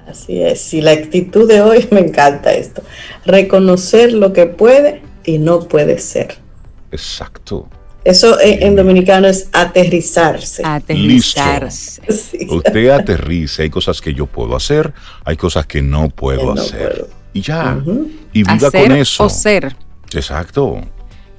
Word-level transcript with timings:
Así 0.08 0.42
es. 0.42 0.74
Y 0.74 0.80
la 0.80 0.90
actitud 0.90 1.46
de 1.46 1.62
hoy 1.62 1.86
me 1.92 2.00
encanta 2.00 2.52
esto. 2.52 2.82
Reconocer 3.24 4.12
lo 4.14 4.32
que 4.32 4.46
puede 4.46 5.00
y 5.24 5.38
no 5.38 5.60
puede 5.60 6.00
ser. 6.00 6.38
Exacto. 6.90 7.68
Eso 8.04 8.40
en, 8.40 8.62
en 8.62 8.76
dominicano 8.76 9.28
es 9.28 9.48
aterrizarse. 9.52 10.62
Aterrizarse. 10.64 12.02
Sí. 12.12 12.46
Usted 12.50 12.88
aterriza, 12.90 13.62
hay 13.62 13.70
cosas 13.70 14.00
que 14.00 14.12
yo 14.14 14.26
puedo 14.26 14.56
hacer, 14.56 14.92
hay 15.24 15.36
cosas 15.36 15.66
que 15.66 15.82
no 15.82 16.08
puedo 16.08 16.40
Que 16.40 16.46
no 16.46 16.52
hacer. 16.62 16.88
puedo. 16.92 17.08
Y 17.32 17.40
ya. 17.42 17.76
Ujú. 17.80 18.10
Y 18.32 18.42
viva 18.42 18.52
Hacer 18.68 18.88
con 18.88 18.92
eso. 18.96 19.24
o 19.24 19.28
ser. 19.30 19.76
Exacto. 20.14 20.80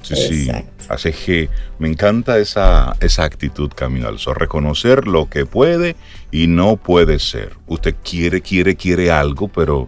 Sí, 0.01 0.15
sí. 0.15 0.51
Así 0.89 1.11
que 1.13 1.49
me 1.79 1.87
encanta 1.87 2.37
esa, 2.37 2.95
esa 2.99 3.23
actitud, 3.23 3.71
Camino 3.73 4.09
al 4.09 4.19
Sol. 4.19 4.35
Reconocer 4.35 5.07
lo 5.07 5.29
que 5.29 5.45
puede 5.45 5.95
y 6.29 6.47
no 6.47 6.75
puede 6.75 7.19
ser. 7.19 7.53
Usted 7.67 7.95
quiere, 8.03 8.41
quiere, 8.41 8.75
quiere 8.75 9.09
algo, 9.11 9.47
pero 9.47 9.87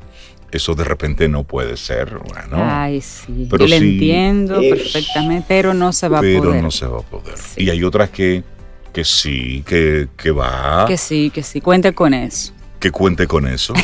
eso 0.55 0.75
de 0.75 0.83
repente 0.83 1.27
no 1.27 1.43
puede 1.43 1.77
ser. 1.77 2.17
Bueno, 2.17 2.57
Ay, 2.61 3.01
sí. 3.01 3.47
Pero 3.49 3.65
Yo 3.65 3.77
sí. 3.77 3.83
entiendo 3.85 4.59
perfectamente, 4.59 5.45
pero 5.47 5.73
no 5.73 5.93
se 5.93 6.07
va 6.07 6.19
a 6.19 6.21
pero 6.21 6.43
poder. 6.43 6.63
no 6.63 6.71
se 6.71 6.85
va 6.85 6.99
a 6.99 7.03
poder. 7.03 7.37
Sí. 7.37 7.63
Y 7.63 7.69
hay 7.69 7.83
otras 7.83 8.09
que, 8.09 8.43
que 8.93 9.03
sí, 9.03 9.63
que, 9.65 10.07
que 10.17 10.31
va, 10.31 10.85
Que 10.87 10.97
sí, 10.97 11.31
que 11.33 11.43
sí. 11.43 11.61
Cuente 11.61 11.93
con 11.93 12.13
eso. 12.13 12.53
que 12.79 12.91
cuente 12.91 13.27
con 13.27 13.47
eso. 13.47 13.73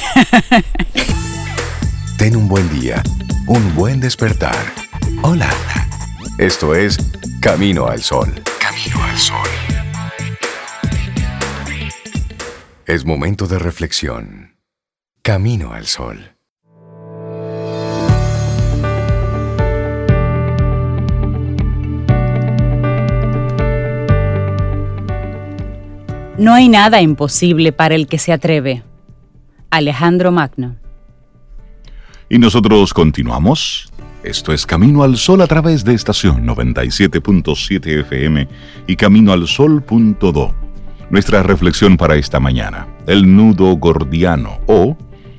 Ten 2.18 2.36
un 2.36 2.48
buen 2.48 2.70
día, 2.80 3.02
un 3.48 3.74
buen 3.76 4.00
despertar. 4.00 4.56
Hola. 5.24 5.50
Esto 6.38 6.76
es 6.76 6.98
Camino 7.42 7.88
al 7.88 8.02
Sol. 8.02 8.32
Camino 8.60 9.04
al 9.04 9.18
Sol. 9.18 9.48
Es 12.86 13.06
momento 13.06 13.48
de 13.48 13.60
reflexión. 13.60 14.56
Camino 15.22 15.74
al 15.74 15.86
Sol. 15.88 16.31
No 26.42 26.56
hay 26.56 26.70
nada 26.70 27.04
imposible 27.04 27.72
para 27.72 27.94
el 27.94 28.08
que 28.08 28.18
se 28.18 28.34
atreve. 28.34 28.82
Alejandro 29.70 30.32
Magno. 30.32 30.76
Y 32.30 32.40
nosotros 32.40 32.96
continuamos. 32.96 33.92
Esto 34.24 34.52
es 34.52 34.66
Camino 34.66 35.04
al 35.04 35.18
Sol 35.18 35.42
a 35.42 35.46
través 35.48 35.84
de 35.86 35.94
estación 35.94 36.48
97.7 36.48 38.00
FM 38.00 38.48
y 38.88 38.96
caminoalsol.do. 38.96 40.56
Nuestra 41.12 41.44
reflexión 41.44 41.96
para 41.96 42.16
esta 42.16 42.40
mañana, 42.40 42.88
el 43.06 43.36
nudo 43.36 43.76
gordiano 43.76 44.58
o 44.66 44.98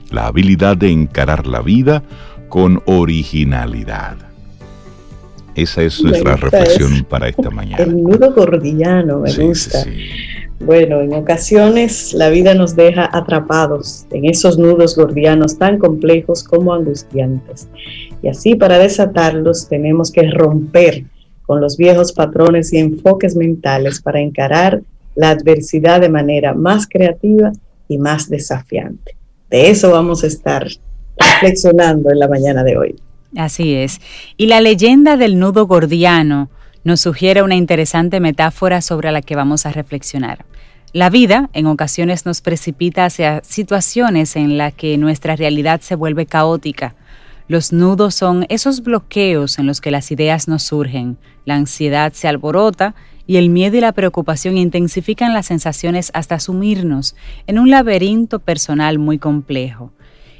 la 0.08 0.26
habilidad 0.28 0.76
de 0.76 0.92
encarar 0.92 1.48
la 1.48 1.62
vida 1.62 2.04
con 2.48 2.80
originalidad. 2.86 4.18
Esa 5.56 5.82
es 5.82 6.00
nuestra 6.00 6.36
reflexión 6.36 7.02
para 7.10 7.26
esta 7.26 7.50
mañana. 7.50 7.82
El 7.82 8.00
nudo 8.04 8.32
gordiano, 8.32 9.18
me 9.18 9.30
Sí, 9.30 9.36
sí, 9.36 9.42
gusta. 9.42 9.82
sí. 9.82 10.08
Bueno, 10.64 11.00
en 11.00 11.12
ocasiones 11.12 12.14
la 12.14 12.28
vida 12.28 12.54
nos 12.54 12.76
deja 12.76 13.08
atrapados 13.12 14.06
en 14.12 14.26
esos 14.26 14.58
nudos 14.58 14.94
gordianos 14.94 15.58
tan 15.58 15.78
complejos 15.78 16.44
como 16.44 16.72
angustiantes. 16.72 17.68
Y 18.22 18.28
así 18.28 18.54
para 18.54 18.78
desatarlos 18.78 19.68
tenemos 19.68 20.12
que 20.12 20.30
romper 20.30 21.04
con 21.46 21.60
los 21.60 21.76
viejos 21.76 22.12
patrones 22.12 22.72
y 22.72 22.78
enfoques 22.78 23.34
mentales 23.34 24.00
para 24.00 24.20
encarar 24.20 24.82
la 25.16 25.30
adversidad 25.30 26.00
de 26.00 26.08
manera 26.08 26.54
más 26.54 26.86
creativa 26.88 27.50
y 27.88 27.98
más 27.98 28.30
desafiante. 28.30 29.16
De 29.50 29.68
eso 29.68 29.90
vamos 29.90 30.22
a 30.22 30.28
estar 30.28 30.66
reflexionando 31.16 32.10
en 32.10 32.20
la 32.20 32.28
mañana 32.28 32.62
de 32.62 32.78
hoy. 32.78 32.96
Así 33.36 33.74
es. 33.74 34.00
Y 34.36 34.46
la 34.46 34.60
leyenda 34.60 35.16
del 35.16 35.40
nudo 35.40 35.66
gordiano 35.66 36.50
nos 36.84 37.00
sugiere 37.00 37.42
una 37.42 37.56
interesante 37.56 38.20
metáfora 38.20 38.80
sobre 38.80 39.10
la 39.10 39.22
que 39.22 39.36
vamos 39.36 39.66
a 39.66 39.72
reflexionar. 39.72 40.44
La 40.94 41.08
vida 41.08 41.48
en 41.54 41.66
ocasiones 41.68 42.26
nos 42.26 42.42
precipita 42.42 43.06
hacia 43.06 43.40
situaciones 43.42 44.36
en 44.36 44.58
las 44.58 44.74
que 44.74 44.98
nuestra 44.98 45.36
realidad 45.36 45.80
se 45.80 45.94
vuelve 45.94 46.26
caótica. 46.26 46.94
Los 47.48 47.72
nudos 47.72 48.14
son 48.14 48.44
esos 48.50 48.82
bloqueos 48.82 49.58
en 49.58 49.64
los 49.64 49.80
que 49.80 49.90
las 49.90 50.10
ideas 50.10 50.48
nos 50.48 50.64
surgen, 50.64 51.16
la 51.46 51.54
ansiedad 51.54 52.12
se 52.12 52.28
alborota 52.28 52.94
y 53.26 53.38
el 53.38 53.48
miedo 53.48 53.78
y 53.78 53.80
la 53.80 53.92
preocupación 53.92 54.58
intensifican 54.58 55.32
las 55.32 55.46
sensaciones 55.46 56.10
hasta 56.12 56.38
sumirnos 56.38 57.16
en 57.46 57.58
un 57.58 57.70
laberinto 57.70 58.38
personal 58.38 58.98
muy 58.98 59.18
complejo. 59.18 59.92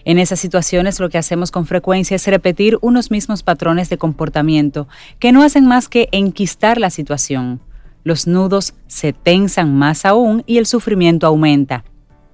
En 0.05 0.19
esas 0.19 0.39
situaciones 0.39 1.01
lo 1.01 1.09
que 1.09 1.17
hacemos 1.17 1.51
con 1.51 1.65
frecuencia 1.65 2.17
es 2.17 2.27
repetir 2.27 2.77
unos 2.83 3.11
mismos 3.11 3.43
patrones 3.43 3.89
de 3.89 3.97
comportamiento 3.97 4.87
que 5.19 5.33
no 5.33 5.43
hacen 5.43 5.65
más 5.65 5.89
que 5.89 6.11
enquistar 6.13 6.79
la 6.79 6.91
situación. 6.91 7.61
Los 8.05 8.27
nudos 8.27 8.75
se 8.87 9.13
tensan 9.13 9.77
más 9.77 10.05
aún 10.05 10.43
y 10.47 10.59
el 10.59 10.67
sufrimiento 10.67 11.27
aumenta. 11.27 11.85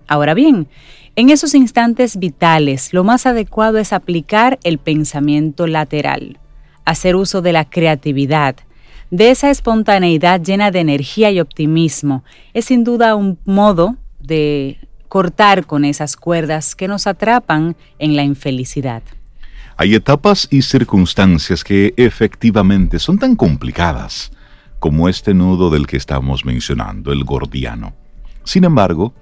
Ahora 0.07 0.35
bien, 0.35 0.69
en 1.17 1.31
esos 1.31 1.55
instantes 1.55 2.17
vitales 2.19 2.93
lo 2.95 3.05
más 3.05 3.27
adecuado 3.27 3.79
es 3.79 3.93
aplicar 3.93 4.59
el 4.63 4.79
pensamiento 4.79 5.67
lateral, 5.67 6.39
hacer 6.85 7.17
uso 7.17 7.43
de 7.43 7.53
la 7.53 7.69
creatividad, 7.69 8.57
de 9.11 9.31
esa 9.31 9.51
espontaneidad 9.51 10.41
llena 10.41 10.71
de 10.71 10.81
energía 10.81 11.31
y 11.31 11.41
optimismo. 11.41 12.25
Es 12.55 12.67
sin 12.67 12.85
duda 12.85 13.15
un 13.15 13.39
modo 13.45 13.97
de 14.21 14.79
cortar 15.09 15.67
con 15.67 15.85
esas 15.85 16.17
cuerdas 16.17 16.75
que 16.75 16.89
nos 16.89 17.07
atrapan 17.07 17.77
en 17.99 18.17
la 18.17 18.23
infelicidad. 18.23 19.03
Hay 19.77 19.95
etapas 19.95 20.49
y 20.51 20.63
circunstancias 20.63 21.63
que 21.63 21.95
efectivamente 21.97 22.99
son 22.99 23.19
tan 23.19 23.37
complicadas 23.37 24.33
como 24.79 25.09
este 25.09 25.35
nudo 25.35 25.71
del 25.71 25.87
que 25.87 25.97
estamos 25.97 26.45
mencionando, 26.45 27.13
el 27.13 27.25
gordiano. 27.25 27.95
Sin 28.45 28.65
embargo, 28.65 29.15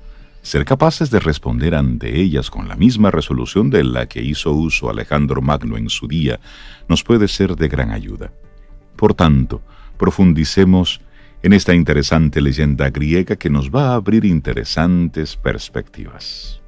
ser 0.43 0.64
capaces 0.64 1.11
de 1.11 1.19
responder 1.19 1.75
ante 1.75 2.20
ellas 2.20 2.50
con 2.50 2.69
la 2.69 2.76
misma 2.76 3.11
resolución 3.11 3.70
de 3.70 3.82
la 3.82 4.06
que 4.06 4.23
hizo 4.23 4.53
uso 4.53 4.88
Alejandro 4.88 5.43
Magno 5.43 5.76
en 5.76 5.91
su 5.91 6.06
día 6.06 6.38
nos 6.88 7.03
puede 7.03 7.26
ser 7.26 7.56
de 7.56 7.69
gran 7.69 7.91
ayuda. 7.91 8.31
Por 8.97 9.14
tanto, 9.14 9.61
profundicemos 9.99 11.00
en 11.43 11.53
esta 11.53 11.75
interesante 11.75 12.41
leyenda 12.41 12.91
griega 12.91 13.37
que 13.37 13.50
nos 13.50 13.70
va 13.70 13.91
a 13.91 13.94
abrir 13.94 14.25
interesantes 14.25 15.37
perspectivas. 15.37 16.61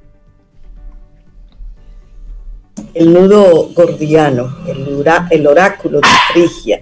El 2.93 3.13
nudo 3.13 3.69
gordiano, 3.73 4.57
el, 4.67 5.47
oráculo 5.47 5.99
de 5.99 6.07
Frigia, 6.33 6.81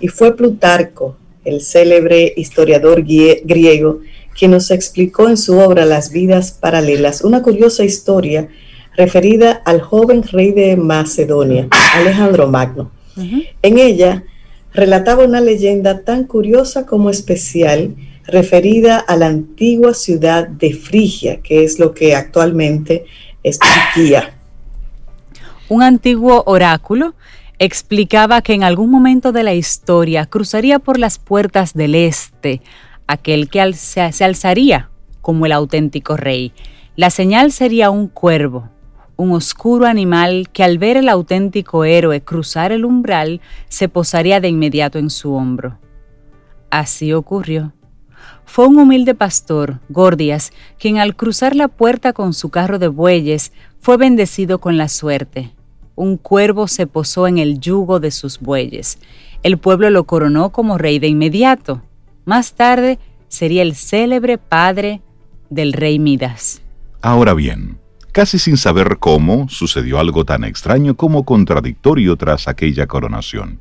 y 0.00 0.08
fue 0.08 0.34
Plutarco, 0.36 1.16
el 1.46 1.60
célebre 1.62 2.34
historiador 2.36 3.02
griego, 3.02 4.00
quien 4.38 4.50
nos 4.50 4.70
explicó 4.70 5.28
en 5.28 5.36
su 5.36 5.58
obra 5.58 5.84
Las 5.84 6.10
vidas 6.10 6.52
paralelas 6.52 7.22
una 7.22 7.42
curiosa 7.42 7.84
historia 7.84 8.48
referida 8.96 9.62
al 9.64 9.80
joven 9.80 10.22
rey 10.22 10.52
de 10.52 10.76
Macedonia, 10.76 11.68
Alejandro 11.94 12.48
Magno. 12.48 12.90
En 13.62 13.78
ella 13.78 14.24
relataba 14.72 15.24
una 15.24 15.40
leyenda 15.40 16.02
tan 16.02 16.24
curiosa 16.24 16.84
como 16.84 17.08
especial 17.08 17.94
referida 18.26 18.98
a 18.98 19.16
la 19.16 19.26
antigua 19.26 19.94
ciudad 19.94 20.48
de 20.48 20.74
Frigia, 20.74 21.40
que 21.40 21.64
es 21.64 21.78
lo 21.78 21.94
que 21.94 22.14
actualmente 22.14 23.06
es 23.42 23.58
Turquía. 23.58 24.34
Un 25.68 25.82
antiguo 25.82 26.42
oráculo 26.46 27.14
explicaba 27.58 28.42
que 28.42 28.54
en 28.54 28.62
algún 28.62 28.90
momento 28.90 29.32
de 29.32 29.42
la 29.42 29.54
historia 29.54 30.26
cruzaría 30.26 30.78
por 30.78 30.98
las 30.98 31.18
puertas 31.18 31.72
del 31.72 31.94
este 31.94 32.62
aquel 33.06 33.48
que 33.48 33.72
se, 33.72 34.24
alzaría 34.24 34.90
como 35.20 35.46
el 35.46 35.52
auténtico 35.52 36.16
rey. 36.16 36.52
La 36.96 37.10
señal 37.10 37.52
sería 37.52 37.90
un 37.90 38.08
cuervo, 38.08 38.68
un 39.16 39.32
oscuro 39.32 39.86
animal 39.86 40.48
que 40.52 40.64
al 40.64 40.78
ver 40.78 40.96
el 40.96 41.08
auténtico 41.08 41.84
héroe 41.84 42.22
cruzar 42.22 42.72
el 42.72 42.84
umbral 42.84 43.40
se 43.68 43.88
posaría 43.88 44.40
de 44.40 44.48
inmediato 44.48 44.98
en 44.98 45.10
su 45.10 45.34
hombro. 45.34 45.78
Así 46.70 47.12
ocurrió. 47.12 47.72
Fue 48.44 48.66
un 48.66 48.78
humilde 48.78 49.14
pastor, 49.14 49.80
Gordias, 49.88 50.52
quien 50.78 50.98
al 50.98 51.16
cruzar 51.16 51.54
la 51.54 51.68
puerta 51.68 52.12
con 52.12 52.32
su 52.32 52.50
carro 52.50 52.78
de 52.78 52.88
bueyes 52.88 53.52
fue 53.80 53.96
bendecido 53.96 54.58
con 54.58 54.76
la 54.76 54.88
suerte. 54.88 55.52
Un 55.96 56.18
cuervo 56.18 56.68
se 56.68 56.86
posó 56.86 57.26
en 57.26 57.38
el 57.38 57.58
yugo 57.58 58.00
de 58.00 58.10
sus 58.10 58.38
bueyes. 58.38 58.98
El 59.42 59.56
pueblo 59.56 59.88
lo 59.88 60.04
coronó 60.04 60.50
como 60.50 60.76
rey 60.76 60.98
de 60.98 61.08
inmediato. 61.08 61.82
Más 62.26 62.54
tarde 62.54 62.98
sería 63.28 63.62
el 63.62 63.74
célebre 63.74 64.36
padre 64.36 65.00
del 65.48 65.72
rey 65.72 65.98
Midas. 65.98 66.62
Ahora 67.00 67.32
bien, 67.32 67.78
casi 68.12 68.38
sin 68.38 68.58
saber 68.58 68.98
cómo, 68.98 69.48
sucedió 69.48 69.98
algo 69.98 70.26
tan 70.26 70.44
extraño 70.44 70.96
como 70.96 71.24
contradictorio 71.24 72.16
tras 72.16 72.46
aquella 72.46 72.86
coronación. 72.86 73.60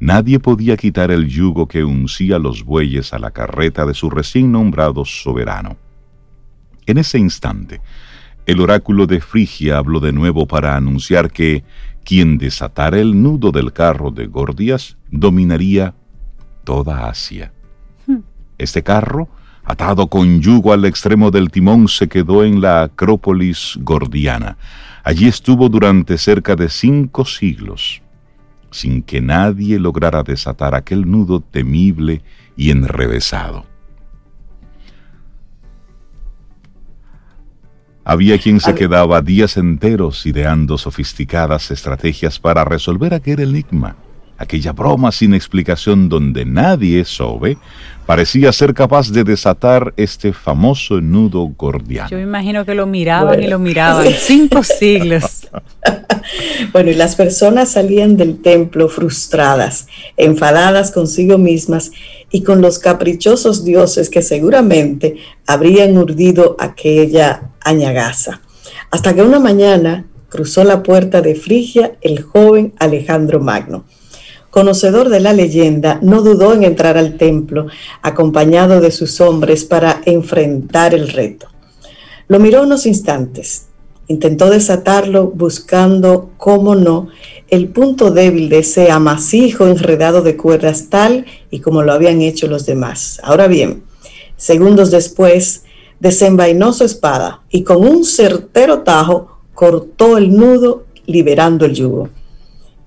Nadie 0.00 0.40
podía 0.40 0.76
quitar 0.76 1.10
el 1.12 1.28
yugo 1.28 1.68
que 1.68 1.84
uncía 1.84 2.38
los 2.38 2.64
bueyes 2.64 3.12
a 3.12 3.18
la 3.18 3.30
carreta 3.30 3.86
de 3.86 3.94
su 3.94 4.10
recién 4.10 4.50
nombrado 4.50 5.04
soberano. 5.04 5.76
En 6.86 6.98
ese 6.98 7.18
instante, 7.18 7.80
el 8.48 8.62
oráculo 8.62 9.06
de 9.06 9.20
Frigia 9.20 9.76
habló 9.76 10.00
de 10.00 10.10
nuevo 10.10 10.46
para 10.46 10.74
anunciar 10.74 11.30
que 11.30 11.64
quien 12.02 12.38
desatara 12.38 12.98
el 12.98 13.22
nudo 13.22 13.52
del 13.52 13.74
carro 13.74 14.10
de 14.10 14.26
Gordias 14.26 14.96
dominaría 15.10 15.94
toda 16.64 17.10
Asia. 17.10 17.52
Este 18.56 18.82
carro, 18.82 19.28
atado 19.64 20.06
con 20.06 20.40
yugo 20.40 20.72
al 20.72 20.86
extremo 20.86 21.30
del 21.30 21.50
timón, 21.50 21.88
se 21.88 22.08
quedó 22.08 22.42
en 22.42 22.62
la 22.62 22.84
Acrópolis 22.84 23.78
gordiana. 23.82 24.56
Allí 25.04 25.28
estuvo 25.28 25.68
durante 25.68 26.16
cerca 26.16 26.56
de 26.56 26.70
cinco 26.70 27.26
siglos, 27.26 28.00
sin 28.70 29.02
que 29.02 29.20
nadie 29.20 29.78
lograra 29.78 30.22
desatar 30.22 30.74
aquel 30.74 31.08
nudo 31.08 31.40
temible 31.40 32.22
y 32.56 32.70
enrevesado. 32.70 33.66
Había 38.08 38.38
quien 38.38 38.58
se 38.58 38.74
quedaba 38.74 39.20
días 39.20 39.58
enteros 39.58 40.24
ideando 40.24 40.78
sofisticadas 40.78 41.70
estrategias 41.70 42.38
para 42.38 42.64
resolver 42.64 43.12
aquel 43.12 43.40
enigma 43.40 43.96
aquella 44.38 44.72
broma 44.72 45.10
sin 45.10 45.34
explicación 45.34 46.08
donde 46.08 46.44
nadie 46.44 47.04
sobe, 47.04 47.58
parecía 48.06 48.52
ser 48.52 48.72
capaz 48.72 49.10
de 49.10 49.24
desatar 49.24 49.92
este 49.96 50.32
famoso 50.32 51.00
nudo 51.00 51.44
gordiano. 51.58 52.08
Yo 52.08 52.16
me 52.16 52.22
imagino 52.22 52.64
que 52.64 52.74
lo 52.74 52.86
miraban 52.86 53.42
y 53.42 53.48
lo 53.48 53.58
miraban 53.58 54.06
cinco 54.18 54.62
siglos. 54.62 55.48
bueno, 56.72 56.90
y 56.90 56.94
las 56.94 57.16
personas 57.16 57.72
salían 57.72 58.16
del 58.16 58.40
templo 58.40 58.88
frustradas, 58.88 59.88
enfadadas 60.16 60.92
consigo 60.92 61.36
mismas 61.36 61.90
y 62.30 62.42
con 62.42 62.60
los 62.60 62.78
caprichosos 62.78 63.64
dioses 63.64 64.08
que 64.08 64.22
seguramente 64.22 65.16
habrían 65.46 65.98
urdido 65.98 66.56
aquella 66.60 67.47
Hasta 68.90 69.14
que 69.14 69.22
una 69.22 69.38
mañana 69.38 70.06
cruzó 70.28 70.64
la 70.64 70.82
puerta 70.82 71.20
de 71.20 71.34
Frigia 71.34 71.96
el 72.00 72.22
joven 72.22 72.74
Alejandro 72.78 73.40
Magno 73.40 73.84
conocedor 74.50 75.08
de 75.08 75.20
la 75.20 75.32
leyenda, 75.32 75.98
no 76.02 76.22
dudó 76.22 76.54
en 76.54 76.64
entrar 76.64 76.96
al 76.96 77.16
templo, 77.16 77.66
acompañado 78.02 78.80
de 78.80 78.90
sus 78.90 79.20
hombres 79.20 79.64
para 79.64 80.00
enfrentar 80.04 80.94
el 80.94 81.08
reto. 81.08 81.48
Lo 82.28 82.38
miró 82.38 82.62
unos 82.62 82.86
instantes, 82.86 83.66
intentó 84.06 84.50
desatarlo 84.50 85.28
buscando, 85.28 86.30
cómo 86.38 86.74
no, 86.74 87.08
el 87.48 87.68
punto 87.68 88.10
débil 88.10 88.48
de 88.48 88.58
ese 88.58 88.90
amasijo 88.90 89.66
enredado 89.66 90.22
de 90.22 90.36
cuerdas 90.36 90.88
tal 90.88 91.26
y 91.50 91.60
como 91.60 91.82
lo 91.82 91.92
habían 91.92 92.22
hecho 92.22 92.48
los 92.48 92.66
demás. 92.66 93.20
Ahora 93.22 93.48
bien, 93.48 93.84
segundos 94.36 94.90
después, 94.90 95.62
desenvainó 96.00 96.72
su 96.72 96.84
espada 96.84 97.40
y 97.50 97.64
con 97.64 97.78
un 97.78 98.04
certero 98.04 98.80
tajo 98.80 99.40
cortó 99.54 100.16
el 100.16 100.34
nudo 100.36 100.84
liberando 101.06 101.64
el 101.64 101.74
yugo. 101.74 102.08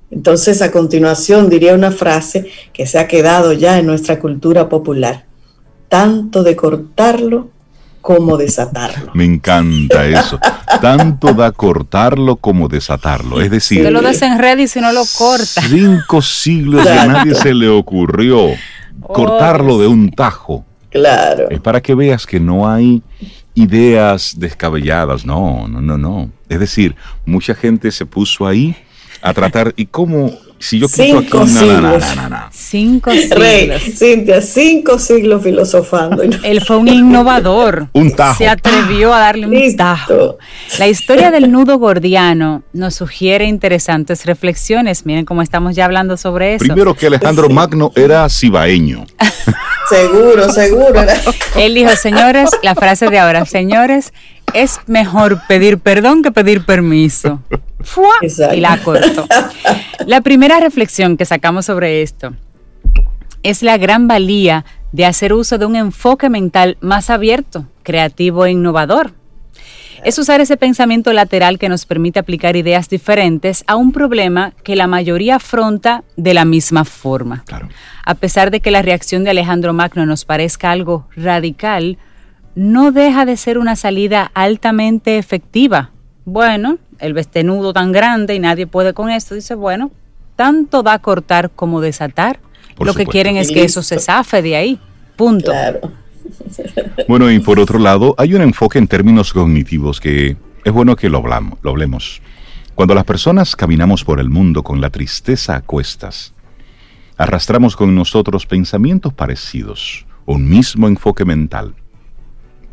Entonces, 0.10 0.62
a 0.62 0.72
continuación 0.72 1.50
diría 1.50 1.74
una 1.74 1.92
frase 1.92 2.50
que 2.74 2.86
se 2.86 3.00
ha 3.00 3.08
quedado 3.08 3.54
ya 3.54 3.80
en 3.80 3.88
nuestra 3.88 4.20
cultura 4.20 4.68
popular. 4.68 5.26
Tanto 5.88 6.44
de 6.44 6.56
cortarlo 6.56 7.50
como 8.02 8.38
desatarlo. 8.38 9.12
Me 9.14 9.26
encanta 9.26 10.06
eso. 10.06 10.40
Tanto 10.82 11.34
da 11.34 11.52
cortarlo 11.52 12.36
como 12.36 12.68
desatarlo. 12.68 13.42
Es 13.42 13.52
decir, 13.52 13.84
te 13.84 13.92
lo 13.92 14.02
desenreda 14.02 14.62
y 14.62 14.68
si 14.68 14.82
no 14.82 14.92
lo 14.92 15.04
corta. 15.18 15.62
Cinco 15.62 16.22
siglos 16.22 16.84
que 16.84 16.92
a 16.92 17.06
nadie 17.06 17.36
se 17.36 17.54
le 17.54 17.70
ocurrió 17.70 18.48
cortarlo 19.02 19.80
de 19.80 19.88
un 19.88 20.12
tajo. 20.12 20.66
Claro. 20.92 21.50
Es 21.50 21.60
para 21.60 21.82
que 21.82 21.96
veas 21.96 22.26
que 22.26 22.40
no 22.40 22.70
hay 22.70 23.02
ideas 23.56 24.36
descabelladas. 24.38 25.26
No, 25.26 25.68
no, 25.68 25.82
no, 25.82 25.98
no. 25.98 26.30
Es 26.50 26.60
decir, 26.60 26.96
mucha 27.26 27.56
gente 27.56 27.92
se 27.92 28.06
puso 28.06 28.46
ahí 28.46 28.76
a 29.22 29.34
tratar. 29.34 29.74
¿Y 29.78 29.86
cómo? 29.86 30.32
Si 30.62 30.80
yo 30.80 30.88
quito 30.88 31.22
cinco 31.22 31.40
aquí, 31.40 31.50
siglos. 31.50 32.04
cinco 32.52 33.12
siglos. 33.12 33.40
Rey, 33.40 33.80
Cintia, 33.80 34.42
cinco 34.42 35.00
siglos 35.00 35.44
filosofando. 35.44 36.22
Él 36.44 36.62
fue 36.62 36.78
un 36.78 36.88
innovador. 36.88 37.88
un 37.94 38.12
tajo. 38.12 38.38
Se 38.38 38.48
atrevió 38.48 39.14
a 39.14 39.20
darle 39.20 39.48
un 39.48 39.76
tajo. 39.76 40.38
La 40.78 40.88
historia 40.88 41.32
del 41.32 41.52
nudo 41.52 41.80
gordiano 41.80 42.64
nos 42.74 42.96
sugiere 42.96 43.46
interesantes 43.46 44.26
reflexiones. 44.26 45.06
Miren 45.06 45.26
cómo 45.26 45.42
estamos 45.42 45.76
ya 45.76 45.86
hablando 45.86 46.16
sobre 46.16 46.56
eso. 46.56 46.66
Primero 46.66 46.94
que 46.94 47.08
Alejandro 47.08 47.50
Magno 47.50 47.92
era 47.96 48.30
cibaeño. 48.30 49.06
seguro, 49.90 50.50
seguro. 50.54 51.02
Él 51.56 51.74
dijo, 51.74 51.96
señores, 51.96 52.50
la 52.62 52.76
frase 52.76 53.10
de 53.10 53.20
ahora, 53.20 53.46
señores, 53.46 54.14
es 54.54 54.80
mejor 54.88 55.42
pedir 55.48 55.80
perdón 55.80 56.22
que 56.22 56.32
pedir 56.32 56.66
permiso. 56.66 57.40
Y 58.56 58.62
la 58.62 58.78
corto. 58.78 59.26
La 60.06 60.22
primera 60.22 60.60
reflexión 60.60 61.18
que 61.18 61.26
sacamos 61.26 61.66
sobre 61.66 62.02
esto 62.02 62.34
es 63.44 63.64
la 63.64 63.78
gran 63.78 64.08
valía 64.08 64.66
de 64.92 65.06
hacer 65.06 65.34
uso 65.34 65.58
de 65.58 65.66
un 65.66 65.76
enfoque 65.76 66.30
mental 66.30 66.78
más 66.82 67.10
abierto, 67.10 67.68
creativo 67.84 68.46
e 68.46 68.52
innovador. 68.52 69.14
Es 70.04 70.18
usar 70.18 70.42
ese 70.42 70.58
pensamiento 70.58 71.14
lateral 71.14 71.60
que 71.60 71.70
nos 71.70 71.86
permite 71.86 72.20
aplicar 72.20 72.56
ideas 72.56 72.90
diferentes 72.90 73.64
a 73.68 73.76
un 73.76 73.92
problema 73.92 74.54
que 74.64 74.76
la 74.76 74.88
mayoría 74.88 75.36
afronta 75.36 76.04
de 76.18 76.34
la 76.34 76.44
misma 76.44 76.86
forma. 76.86 77.44
A 78.04 78.16
pesar 78.16 78.50
de 78.50 78.62
que 78.62 78.72
la 78.72 78.82
reacción 78.82 79.24
de 79.24 79.30
Alejandro 79.30 79.74
Magno 79.74 80.06
nos 80.08 80.26
parezca 80.26 80.72
algo 80.72 81.08
radical, 81.16 82.00
no 82.56 82.92
deja 82.92 83.26
de 83.26 83.38
ser 83.38 83.60
una 83.60 83.76
salida 83.76 84.32
altamente 84.34 85.20
efectiva. 85.20 85.92
Bueno, 86.26 86.80
el 87.02 87.14
vestenudo 87.14 87.74
tan 87.74 87.92
grande 87.92 88.36
y 88.36 88.40
nadie 88.40 88.68
puede 88.68 88.94
con 88.94 89.10
esto, 89.10 89.36
dice, 89.36 89.56
bueno, 89.56 89.92
tanto 90.36 90.84
da 90.84 91.00
cortar 91.00 91.52
como 91.52 91.82
desatar. 91.82 92.40
Lo 92.80 92.94
que 92.94 93.06
quieren 93.06 93.38
es 93.38 93.52
que 93.52 93.64
eso 93.64 93.84
se 93.84 94.00
zafe 94.00 94.42
de 94.42 94.56
ahí. 94.56 94.80
Punto. 95.16 95.52
Bueno, 97.08 97.30
y 97.30 97.40
por 97.40 97.60
otro 97.60 97.80
lado, 97.80 98.16
hay 98.18 98.34
un 98.34 98.42
enfoque 98.42 98.80
en 98.80 98.88
términos 98.88 99.34
cognitivos 99.34 100.00
que 100.00 100.38
es 100.64 100.74
bueno 100.74 100.96
que 100.96 101.10
lo, 101.10 101.18
hablamos, 101.18 101.60
lo 101.62 101.72
hablemos. 101.72 102.22
Cuando 102.76 102.96
las 102.96 103.04
personas 103.04 103.56
caminamos 103.56 104.04
por 104.04 104.20
el 104.20 104.30
mundo 104.30 104.64
con 104.64 104.82
la 104.82 104.90
tristeza 104.90 105.58
a 105.58 105.62
cuestas, 105.62 106.34
arrastramos 107.18 107.76
con 107.76 107.94
nosotros 107.94 108.46
pensamientos 108.46 109.14
parecidos, 109.14 110.06
un 110.26 110.50
mismo 110.50 110.88
enfoque 110.88 111.26
mental. 111.26 111.76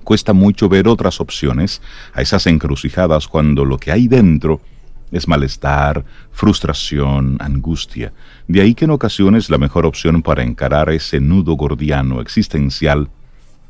Cuesta 0.08 0.32
mucho 0.32 0.70
ver 0.70 0.88
otras 0.88 1.20
opciones 1.20 1.82
a 2.14 2.22
esas 2.22 2.46
encrucijadas 2.46 3.28
cuando 3.28 3.66
lo 3.66 3.76
que 3.76 3.92
hay 3.92 4.08
dentro 4.08 4.62
es 5.12 5.28
malestar, 5.28 6.02
frustración, 6.32 7.36
angustia. 7.40 8.14
De 8.46 8.62
ahí 8.62 8.74
que 8.74 8.86
en 8.86 8.92
ocasiones 8.92 9.50
la 9.50 9.58
mejor 9.58 9.84
opción 9.84 10.22
para 10.22 10.42
encarar 10.42 10.88
ese 10.88 11.20
nudo 11.20 11.52
gordiano 11.56 12.22
existencial 12.22 13.10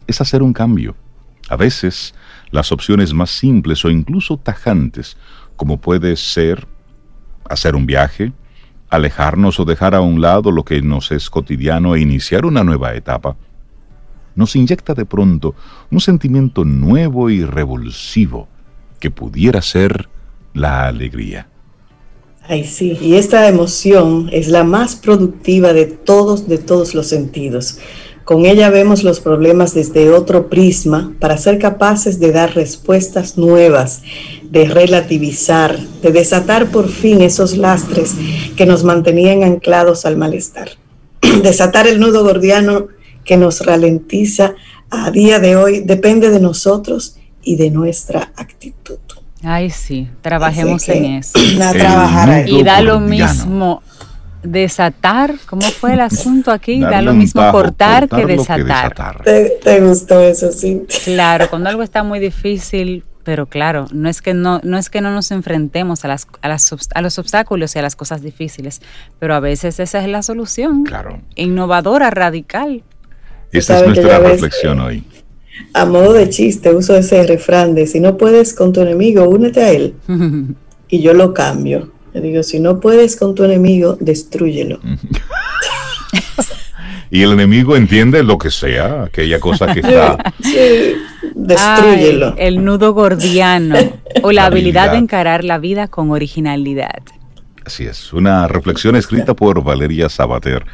es 0.07 0.21
hacer 0.21 0.45
un 0.45 0.53
cambio. 0.53 0.95
A 1.49 1.57
veces, 1.57 2.15
las 2.53 2.71
opciones 2.71 3.13
más 3.13 3.31
simples 3.31 3.85
o 3.85 3.91
incluso 3.91 4.37
tajantes, 4.37 5.17
como 5.57 5.81
puede 5.81 6.15
ser 6.15 6.69
hacer 7.51 7.75
un 7.75 7.85
viaje, 7.85 8.33
alejarnos 8.91 9.59
o 9.59 9.65
dejar 9.65 9.97
a 9.97 10.03
un 10.03 10.21
lado 10.21 10.53
lo 10.53 10.65
que 10.65 10.83
nos 10.83 11.11
es 11.11 11.31
cotidiano 11.31 11.97
e 11.97 12.01
iniciar 12.01 12.47
una 12.47 12.63
nueva 12.63 12.95
etapa, 12.95 13.37
nos 14.39 14.55
inyecta 14.55 14.95
de 14.95 15.05
pronto 15.05 15.57
un 15.91 16.01
sentimiento 16.01 16.65
nuevo 16.65 17.29
y 17.29 17.45
revulsivo 17.45 18.47
que 19.01 19.11
pudiera 19.11 19.61
ser 19.61 20.09
la 20.55 20.87
alegría. 20.87 21.49
Ay, 22.47 22.65
sí, 22.65 22.97
y 23.03 23.17
esta 23.17 23.49
emoción 23.49 24.31
es 24.33 24.47
la 24.47 24.63
más 24.63 24.95
productiva 24.95 25.73
de 25.73 25.87
todos, 25.87 26.49
de 26.49 26.59
todos 26.59 26.95
los 26.95 27.09
sentidos. 27.09 27.79
Con 28.23 28.47
ella 28.47 28.71
vemos 28.71 29.03
los 29.03 29.19
problemas 29.19 29.75
desde 29.75 30.11
otro 30.11 30.49
prisma 30.49 31.13
para 31.19 31.37
ser 31.37 31.59
capaces 31.59 32.21
de 32.21 32.31
dar 32.31 32.55
respuestas 32.55 33.39
nuevas, 33.39 34.03
de 34.45 34.67
relativizar, 34.67 35.81
de 36.01 36.13
desatar 36.13 36.71
por 36.71 36.89
fin 36.89 37.23
esos 37.23 37.57
lastres 37.57 38.15
que 38.57 38.67
nos 38.67 38.85
mantenían 38.85 39.43
anclados 39.43 40.07
al 40.07 40.17
malestar. 40.17 40.71
Desatar 41.43 41.89
el 41.89 41.99
nudo 41.99 42.23
gordiano 42.23 42.87
que 43.29 43.37
nos 43.37 43.61
ralentiza 43.61 44.55
a 44.91 45.11
día 45.11 45.39
de 45.39 45.55
hoy 45.55 45.81
depende 45.81 46.31
de 46.31 46.41
nosotros 46.41 47.19
y 47.43 47.57
de 47.57 47.71
nuestra 47.71 48.33
actitud. 48.35 48.97
Ay, 49.45 49.69
sí, 49.69 50.09
trabajemos 50.23 50.89
en 50.89 51.05
eso. 51.05 51.39
y 52.47 52.63
da 52.63 52.81
lo 52.81 53.01
mismo 53.01 53.83
desatar, 54.43 55.35
¿cómo 55.47 55.63
fue 55.63 55.93
el 55.93 56.01
asunto 56.01 56.51
aquí? 56.51 56.81
da 56.81 57.03
lo 57.03 57.13
mismo 57.13 57.53
cortar, 57.53 58.09
que 58.09 58.25
desatar. 58.25 59.23
¿Te, 59.23 59.81
gustó 59.83 60.21
eso, 60.21 60.51
sí? 60.51 60.87
Claro, 61.05 61.51
cuando 61.51 61.69
algo 61.69 61.83
está 61.83 62.03
muy 62.03 62.21
difícil, 62.21 63.05
pero 63.25 63.45
claro, 63.45 63.89
no 63.93 64.09
es 64.09 64.23
que 64.23 64.33
no, 64.33 64.59
no 64.65 64.79
es 64.79 64.89
que 64.89 65.03
no 65.03 65.11
nos 65.11 65.33
enfrentemos 65.33 66.03
a 66.07 66.09
las, 66.09 66.27
a 66.41 66.49
las 66.49 66.75
a 66.95 67.03
los 67.03 67.19
obstáculos 67.19 67.77
y 67.77 67.79
a 67.79 67.83
las 67.83 67.95
cosas 67.95 68.23
difíciles, 68.23 68.81
pero 69.19 69.35
a 69.35 69.41
veces 69.41 69.79
esa 69.81 70.01
es 70.01 70.09
la 70.09 70.23
solución. 70.23 70.85
Claro. 70.85 71.21
Innovadora, 71.35 72.09
radical. 72.09 72.85
Esa 73.53 73.81
es 73.81 73.87
nuestra 73.87 74.19
reflexión 74.19 74.81
hoy. 74.81 75.05
A 75.73 75.85
modo 75.85 76.13
de 76.13 76.29
chiste, 76.29 76.75
uso 76.75 76.97
ese 76.97 77.27
refrán 77.27 77.75
de 77.75 77.87
si 77.87 78.01
no 78.01 78.17
puedes 78.17 78.55
con 78.55 78.73
tu 78.73 78.81
enemigo, 78.81 79.29
únete 79.29 79.63
a 79.63 79.71
él. 79.71 79.95
y 80.89 81.01
yo 81.01 81.15
lo 81.15 81.35
cambio. 81.35 81.93
Le 82.15 82.21
digo, 82.21 82.43
si 82.43 82.59
no 82.59 82.81
puedes 82.81 83.17
con 83.17 83.35
tu 83.35 83.45
enemigo, 83.45 83.97
destruyelo. 84.01 84.81
y 87.11 87.23
el 87.23 87.33
enemigo 87.33 87.77
entiende 87.77 88.23
lo 88.23 88.39
que 88.39 88.51
sea, 88.51 89.05
aquella 89.05 89.41
cosa 89.41 89.73
que 89.73 89.81
está. 89.81 90.33
Sí, 90.43 90.95
destruyelo. 91.35 92.35
el 92.39 92.65
nudo 92.65 92.95
gordiano 92.95 93.77
o 94.23 94.33
la 94.33 94.47
habilidad 94.47 94.93
de 94.93 94.99
encarar 94.99 95.45
la 95.45 95.59
vida 95.59 95.89
con 95.89 96.11
originalidad. 96.11 97.03
Así 97.69 97.85
es, 97.85 98.15
una 98.15 98.49
reflexión 98.49 98.97
escrita 98.97 99.35
por 99.35 99.63
Valeria 99.63 100.09
Sabater. 100.09 100.65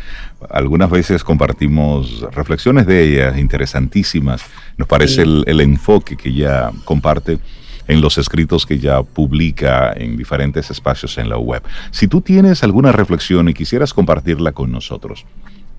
Algunas 0.48 0.88
veces 0.88 1.24
compartimos 1.24 2.20
reflexiones 2.30 2.86
de 2.86 3.02
ella 3.02 3.36
interesantísimas. 3.36 4.44
Nos 4.76 4.86
parece 4.86 5.22
el, 5.22 5.60
enfoque 5.60 6.16
que 6.16 6.28
ella 6.28 6.70
comparte 6.84 7.40
en 7.88 8.00
los 8.00 8.16
escritos 8.16 8.64
que 8.64 8.74
ella 8.74 9.02
publica 9.02 9.92
en 9.96 10.16
diferentes 10.16 10.70
espacios 10.70 11.18
en 11.18 11.28
la 11.28 11.36
web. 11.36 11.64
Si 11.90 12.06
tú 12.06 12.20
tienes 12.20 12.62
alguna 12.62 12.92
reflexión 12.92 13.48
y 13.48 13.54
quisieras 13.54 13.92
compartirla 13.92 14.52
con 14.52 14.70
nosotros, 14.70 15.26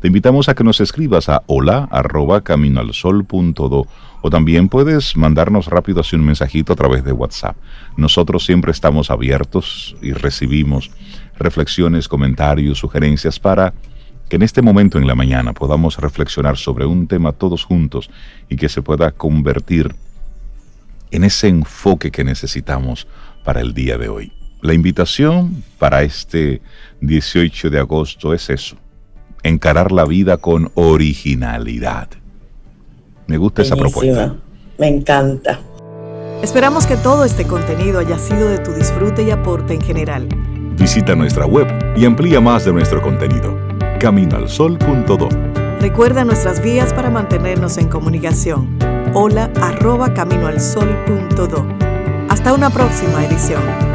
te 0.02 0.08
invitamos 0.08 0.50
a 0.50 0.56
que 0.56 0.64
nos 0.64 0.82
escribas 0.82 1.30
a 1.30 1.44
hola 1.48 1.88
arroba 1.90 2.42
caminoalsol.do 2.42 3.88
o 4.22 4.30
también 4.30 4.70
puedes 4.70 5.16
mandarnos 5.16 5.68
rápido 5.68 6.02
así 6.02 6.16
un 6.16 6.26
mensajito 6.26 6.74
a 6.74 6.76
través 6.76 7.04
de 7.04 7.12
WhatsApp. 7.12 7.56
Nosotros 7.96 8.46
siempre 8.46 8.72
estamos 8.72 9.10
abiertos 9.10 9.96
y 10.02 10.14
recibimos 10.14 10.92
reflexiones, 11.38 12.08
comentarios, 12.08 12.80
sugerencias 12.80 13.40
para 13.40 13.74
que 14.30 14.36
en 14.36 14.42
este 14.42 14.62
momento 14.62 14.98
en 14.98 15.08
la 15.08 15.16
mañana 15.16 15.54
podamos 15.54 15.98
reflexionar 15.98 16.58
sobre 16.58 16.86
un 16.86 17.08
tema 17.08 17.32
todos 17.32 17.64
juntos 17.64 18.10
y 18.50 18.56
que 18.56 18.70
se 18.70 18.82
pueda 18.82 19.12
convertir 19.12 19.96
en 21.12 21.24
ese 21.24 21.48
enfoque 21.48 22.12
que 22.12 22.24
necesitamos 22.24 23.08
para 23.44 23.62
el 23.62 23.74
día 23.74 23.98
de 23.98 24.10
hoy. 24.10 24.34
La 24.62 24.74
invitación 24.74 25.64
para 25.78 26.02
este 26.02 26.62
18 27.02 27.70
de 27.70 27.80
agosto 27.80 28.34
es 28.34 28.50
eso, 28.50 28.78
encarar 29.50 29.92
la 29.92 30.06
vida 30.06 30.38
con 30.38 30.72
originalidad. 30.76 32.10
Me 33.28 33.38
gusta 33.38 33.62
esa 33.62 33.76
propuesta. 33.76 34.36
Me 34.78 34.88
encanta. 34.88 35.60
Esperamos 36.42 36.86
que 36.86 36.98
todo 36.98 37.24
este 37.24 37.46
contenido 37.46 38.00
haya 38.00 38.20
sido 38.20 38.50
de 38.50 38.58
tu 38.58 38.72
disfrute 38.74 39.24
y 39.24 39.32
aporte 39.32 39.74
en 39.74 39.82
general. 39.82 40.28
Visita 40.78 41.16
nuestra 41.16 41.46
web 41.46 41.68
y 41.96 42.06
amplía 42.06 42.42
más 42.42 42.66
de 42.66 42.74
nuestro 42.74 43.02
contenido. 43.02 43.58
Caminoalsol.do 44.00 45.30
Recuerda 45.80 46.26
nuestras 46.26 46.62
vías 46.62 46.92
para 46.94 47.10
mantenernos 47.10 47.78
en 47.78 47.88
comunicación. 47.88 48.78
Hola 49.14 49.52
arroba 49.62 50.14
caminoalsol.do. 50.14 51.66
Hasta 52.30 52.54
una 52.54 52.70
próxima 52.70 53.24
edición. 53.26 53.95